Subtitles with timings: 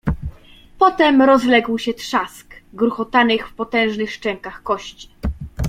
[0.79, 5.09] Potem rozległ się trzask gruchotanych w potężnych szczękach kości.